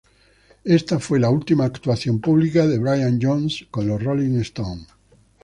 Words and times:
Ésta 0.65 0.97
fue 0.97 1.19
la 1.19 1.29
última 1.29 1.63
actuación 1.65 2.19
pública 2.21 2.65
de 2.65 2.79
Brian 2.79 3.19
Jones 3.21 3.67
con 3.69 3.85
los 3.87 4.01
Rolling 4.01 4.39
Stones. 4.39 4.87